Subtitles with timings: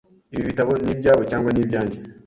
[0.33, 1.97] Ibi bitabo ni ibyawe cyangwa ni ibyanjye?